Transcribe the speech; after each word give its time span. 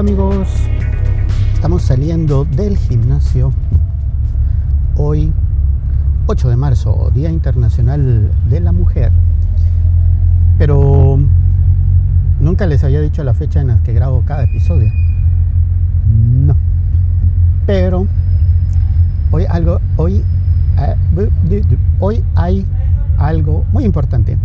Amigos, 0.00 0.48
estamos 1.52 1.82
saliendo 1.82 2.46
del 2.46 2.78
gimnasio 2.78 3.52
hoy 4.96 5.30
8 6.24 6.48
de 6.48 6.56
marzo, 6.56 7.10
Día 7.14 7.28
Internacional 7.28 8.32
de 8.48 8.60
la 8.60 8.72
Mujer. 8.72 9.12
Pero 10.56 11.18
nunca 12.40 12.66
les 12.66 12.82
había 12.82 13.02
dicho 13.02 13.22
la 13.24 13.34
fecha 13.34 13.60
en 13.60 13.66
la 13.66 13.82
que 13.82 13.92
grabo 13.92 14.22
cada 14.24 14.44
episodio. 14.44 14.90
No. 16.46 16.56
Pero 17.66 18.06
hoy 19.32 19.44
algo 19.50 19.80
hoy 19.98 20.24
eh, 20.78 21.30
hoy 21.98 22.24
hay 22.36 22.66
algo 23.18 23.66
muy 23.70 23.84
importante. 23.84 24.38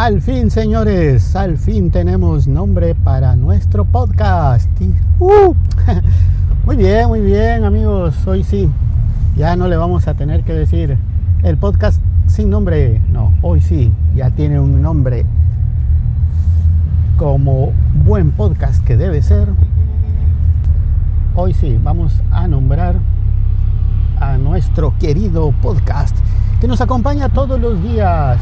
Al 0.00 0.22
fin, 0.22 0.50
señores, 0.50 1.36
al 1.36 1.58
fin 1.58 1.90
tenemos 1.90 2.48
nombre 2.48 2.94
para 2.94 3.36
nuestro 3.36 3.84
podcast. 3.84 4.66
Uh, 5.18 5.54
muy 6.64 6.76
bien, 6.76 7.06
muy 7.08 7.20
bien, 7.20 7.64
amigos. 7.66 8.26
Hoy 8.26 8.42
sí, 8.42 8.70
ya 9.36 9.56
no 9.56 9.68
le 9.68 9.76
vamos 9.76 10.08
a 10.08 10.14
tener 10.14 10.42
que 10.42 10.54
decir 10.54 10.96
el 11.42 11.58
podcast 11.58 12.00
sin 12.28 12.48
nombre. 12.48 13.02
No, 13.10 13.34
hoy 13.42 13.60
sí, 13.60 13.92
ya 14.14 14.30
tiene 14.30 14.58
un 14.58 14.80
nombre 14.80 15.26
como 17.18 17.74
buen 18.02 18.30
podcast 18.30 18.82
que 18.82 18.96
debe 18.96 19.20
ser. 19.20 19.48
Hoy 21.34 21.52
sí, 21.52 21.78
vamos 21.84 22.22
a 22.30 22.48
nombrar 22.48 22.94
a 24.18 24.38
nuestro 24.38 24.94
querido 24.98 25.52
podcast 25.60 26.16
que 26.58 26.68
nos 26.68 26.80
acompaña 26.80 27.28
todos 27.28 27.60
los 27.60 27.82
días 27.82 28.40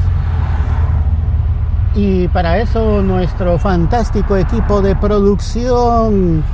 y 1.98 2.28
para 2.28 2.58
eso 2.58 3.02
nuestro 3.02 3.58
fantástico 3.58 4.36
equipo 4.36 4.80
de 4.80 4.94
producción 4.94 6.44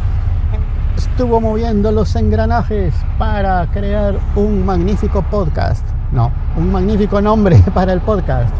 estuvo 0.96 1.38
moviendo 1.38 1.92
los 1.92 2.16
engranajes 2.16 2.94
para 3.18 3.66
crear 3.66 4.14
un 4.36 4.64
magnífico 4.64 5.20
podcast. 5.20 5.86
No, 6.12 6.32
un 6.56 6.72
magnífico 6.72 7.20
nombre 7.20 7.58
para 7.74 7.92
el 7.92 8.00
podcast. 8.00 8.54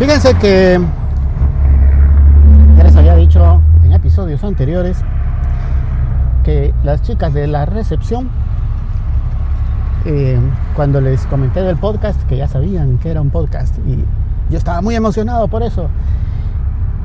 Fíjense 0.00 0.34
que 0.34 0.80
ya 2.76 2.82
les 2.82 2.96
había 2.96 3.14
dicho 3.14 3.62
en 3.84 3.92
episodios 3.92 4.42
anteriores 4.42 4.98
que 6.42 6.74
las 6.82 7.02
chicas 7.02 7.32
de 7.32 7.46
la 7.46 7.66
recepción, 7.66 8.30
eh, 10.06 10.40
cuando 10.74 11.00
les 11.00 11.24
comenté 11.26 11.62
del 11.62 11.76
podcast, 11.76 12.20
que 12.24 12.36
ya 12.36 12.48
sabían 12.48 12.98
que 12.98 13.12
era 13.12 13.20
un 13.20 13.30
podcast 13.30 13.78
y 13.86 14.04
yo 14.50 14.58
estaba 14.58 14.80
muy 14.80 14.94
emocionado 14.94 15.48
por 15.48 15.62
eso. 15.62 15.88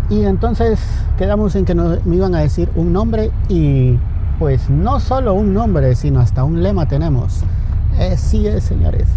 Y 0.10 0.24
entonces 0.24 0.80
quedamos 1.18 1.56
en 1.56 1.66
que 1.66 1.76
me 1.76 2.16
iban 2.16 2.36
a 2.36 2.40
decir 2.40 2.70
un 2.76 2.94
nombre 2.94 3.32
y 3.50 3.98
pues 4.40 4.70
no 4.70 5.00
solo 5.00 5.34
un 5.34 5.54
nombre, 5.54 5.96
sino 5.96 6.20
hasta 6.20 6.44
un 6.44 6.62
lema 6.62 6.88
tenemos. 6.88 7.44
Eh, 8.00 8.16
sí 8.18 8.48
es, 8.48 8.64
señores. 8.64 9.08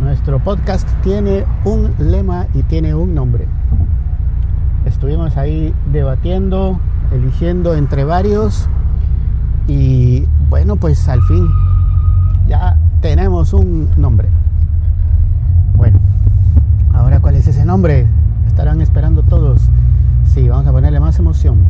Nuestro 0.00 0.38
podcast 0.40 0.88
tiene 1.02 1.44
un 1.64 1.94
lema 1.98 2.46
y 2.54 2.62
tiene 2.62 2.94
un 2.94 3.14
nombre. 3.14 3.46
Estuvimos 4.84 5.36
ahí 5.36 5.74
debatiendo, 5.92 6.80
eligiendo 7.12 7.74
entre 7.74 8.04
varios 8.04 8.68
y 9.68 10.26
bueno, 10.48 10.76
pues 10.76 11.08
al 11.08 11.22
fin 11.22 11.48
ya 12.48 12.78
tenemos 13.00 13.52
un 13.52 13.90
nombre. 13.96 14.28
¿Cuál 17.22 17.36
es 17.36 17.46
ese 17.46 17.64
nombre? 17.64 18.06
Estarán 18.46 18.82
esperando 18.82 19.22
todos. 19.22 19.62
Sí, 20.26 20.48
vamos 20.48 20.66
a 20.66 20.72
ponerle 20.72 21.00
más 21.00 21.18
emoción. 21.18 21.64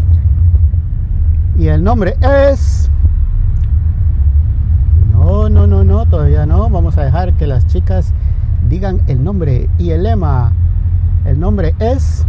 Y 1.56 1.68
el 1.68 1.84
nombre 1.84 2.16
es... 2.50 2.90
No, 5.12 5.48
no, 5.48 5.68
no, 5.68 5.84
no, 5.84 6.06
todavía 6.06 6.46
no. 6.46 6.68
Vamos 6.68 6.98
a 6.98 7.04
dejar 7.04 7.34
que 7.34 7.46
las 7.46 7.66
chicas 7.66 8.12
digan 8.68 9.02
el 9.06 9.22
nombre 9.22 9.68
y 9.78 9.90
el 9.90 10.02
lema. 10.02 10.52
El 11.24 11.38
nombre. 11.38 11.74
Es 11.78 12.26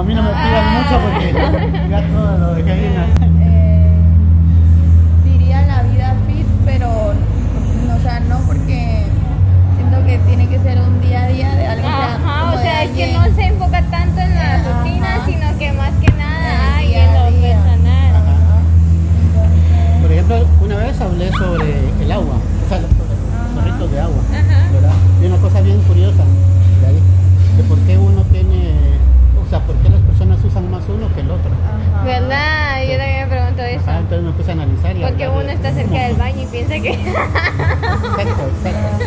A 0.00 0.02
mí 0.02 0.14
no 0.14 0.22
me 0.22 0.30
pidan 0.30 0.72
mucho 0.72 0.98
porque 1.04 1.32
ya 1.90 2.00
todo 2.08 2.38
lo 2.38 2.54
dejé 2.54 2.74
bien. 2.74 2.92
eh, 3.42 3.90
diría 5.24 5.62
la 5.66 5.82
vida 5.82 6.14
fit, 6.26 6.46
pero 6.64 6.88
no, 7.86 7.94
o 7.96 8.00
sea, 8.00 8.20
no 8.20 8.38
porque 8.46 9.04
siento 9.76 10.06
que 10.06 10.18
tiene 10.26 10.48
que 10.48 10.58
ser 10.60 10.78
un 10.80 11.00
día 11.02 11.24
a 11.24 11.28
día 11.28 11.54
de 11.54 11.66
algo. 11.66 11.86
Ajá, 11.88 12.50
o 12.52 12.56
de 12.56 12.62
sea, 12.62 12.84
es 12.84 12.90
que 12.92 13.12
no 13.12 13.24
se 13.34 13.42
enfoca 13.44 13.82
tanto 13.90 14.20
en 14.20 14.34
la 14.34 14.54
Ajá. 14.54 14.82
rutina, 14.82 15.08
sino 15.26 15.58
que 15.58 15.72
más 15.72 15.92
que 16.00 16.12
nada 16.16 16.48
El 16.48 16.76
ay, 16.78 16.88
día 16.88 17.04
en 17.04 17.14
lo 17.14 17.38
día. 17.38 17.56
personal. 17.58 18.14
Entonces, 19.26 20.00
Por 20.02 20.12
ejemplo, 20.12 20.46
una 20.62 20.76
vez 20.76 21.00
hablé 21.00 21.30
sobre 21.32 21.74
el 22.02 22.10
agua, 22.12 22.34
o 22.64 22.68
sea, 22.70 22.78
los 22.80 22.90
chorritos 23.54 23.90
de 23.92 24.00
agua. 24.00 24.22
Y 25.22 25.26
una 25.26 25.36
cosa 25.36 25.60
bien 25.60 25.78
curiosa, 25.82 26.24
de 26.80 26.86
ahí, 26.86 26.98
de 27.58 27.62
por 27.64 27.78
qué 27.80 27.98
uno 27.98 28.22
tiene, 28.32 28.72
sea, 29.50 29.58
por 29.60 29.74
qué 29.76 29.88
las 29.88 30.00
personas 30.02 30.38
usan 30.44 30.70
más 30.70 30.82
uno 30.88 31.12
que 31.14 31.20
el 31.20 31.30
otro. 31.30 31.50
ajá. 31.50 32.04
¿Verdad? 32.04 32.82
Yo 32.84 32.96
también 32.96 33.20
me 33.20 33.26
pregunto 33.26 33.62
eso. 33.62 33.90
Ajá, 33.90 33.98
entonces 33.98 34.22
me 34.22 34.32
puse 34.32 34.50
a 34.50 34.52
analizar 34.54 34.96
y 34.96 35.00
Porque 35.00 35.28
uno 35.28 35.50
está 35.50 35.72
cerca 35.72 36.06
del 36.06 36.16
baño 36.16 36.42
y 36.42 36.46
piensa 36.46 36.74
que... 36.74 36.90
Exacto, 36.90 38.46
exacto. 38.64 39.04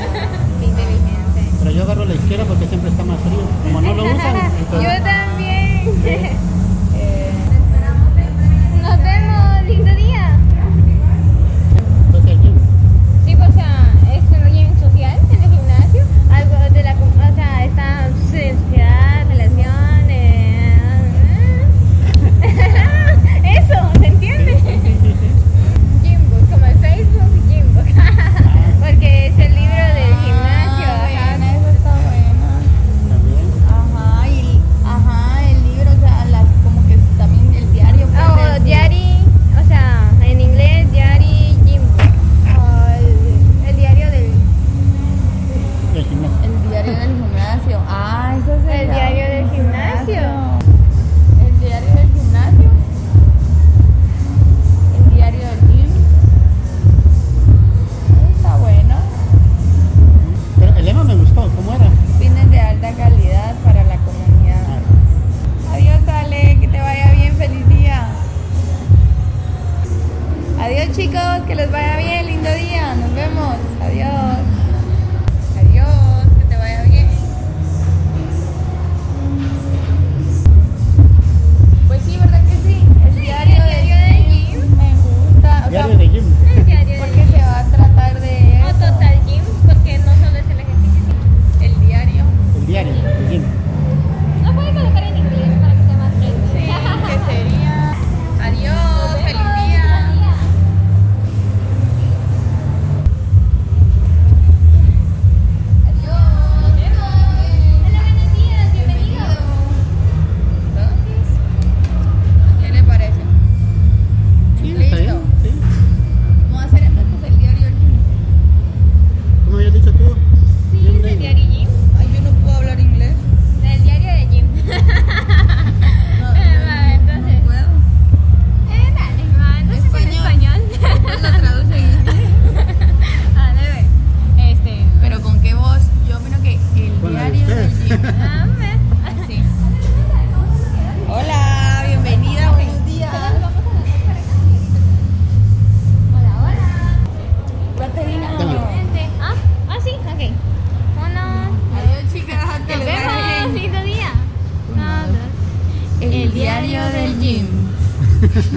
Es 158.35 158.47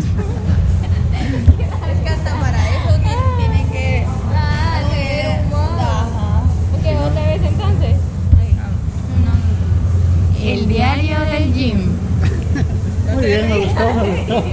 que 2.03 2.09
hasta 2.09 2.41
para 2.41 2.59
eso 2.71 3.03
que 3.03 4.07
Ah. 4.35 4.81
Ok, 6.73 6.85
otra 7.11 7.23
vez 7.27 7.43
entonces. 7.45 7.97
El 10.43 10.67
diario 10.69 11.21
del 11.21 11.53
gym. 11.53 11.79
Muy 13.15 13.25
bien, 13.25 13.49
me 13.51 13.59
gustó, 13.59 13.95
me 13.95 14.17
gustó. 14.17 14.45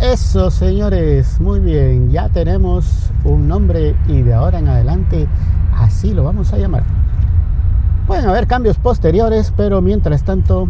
Eso, 0.00 0.50
señores, 0.50 1.38
muy 1.40 1.60
bien. 1.60 2.10
Ya 2.10 2.30
tenemos 2.30 3.10
un 3.24 3.48
nombre 3.48 3.94
y 4.08 4.22
de 4.22 4.32
ahora 4.32 4.60
en 4.60 4.68
adelante 4.68 5.26
así 5.74 6.14
lo 6.14 6.24
vamos 6.24 6.54
a 6.54 6.56
llamar. 6.56 6.84
Pueden 8.06 8.26
haber 8.26 8.46
cambios 8.46 8.78
posteriores, 8.78 9.52
pero 9.56 9.82
mientras 9.82 10.22
tanto, 10.22 10.68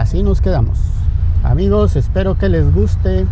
así 0.00 0.22
nos 0.22 0.40
quedamos. 0.40 0.78
Amigos, 1.42 1.96
espero 1.96 2.36
que 2.36 2.48
les 2.48 2.72
guste 2.74 3.26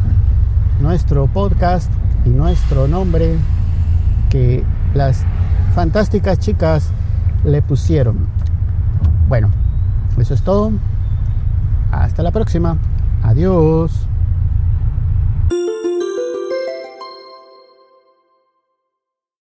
nuestro 0.81 1.26
podcast 1.26 1.91
y 2.25 2.31
nuestro 2.31 2.88
nombre 2.88 3.37
que 4.31 4.64
las 4.94 5.25
fantásticas 5.75 6.38
chicas 6.38 6.91
le 7.44 7.62
pusieron. 7.62 8.26
Bueno, 9.29 9.50
eso 10.19 10.35
es 10.35 10.43
todo. 10.43 10.73
Hasta 11.91 12.23
la 12.23 12.31
próxima. 12.31 12.76
Adiós. 13.23 14.06